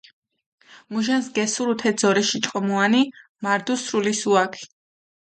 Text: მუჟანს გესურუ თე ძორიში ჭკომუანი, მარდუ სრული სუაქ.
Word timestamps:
მუჟანს 0.91 1.27
გესურუ 1.35 1.73
თე 1.79 1.89
ძორიში 2.01 2.37
ჭკომუანი, 2.43 3.01
მარდუ 3.43 3.73
სრული 3.83 4.13
სუაქ. 4.21 4.53